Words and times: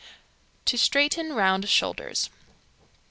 To 0.65 0.79
Straighten 0.79 1.33
Round 1.33 1.69
Shoulders. 1.69 2.31